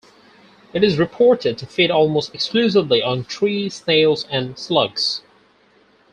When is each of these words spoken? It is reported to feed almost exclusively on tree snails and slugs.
It 0.73 0.83
is 0.83 0.97
reported 0.97 1.59
to 1.59 1.67
feed 1.67 1.91
almost 1.91 2.33
exclusively 2.33 3.03
on 3.03 3.23
tree 3.23 3.69
snails 3.69 4.25
and 4.31 4.57
slugs. 4.57 5.21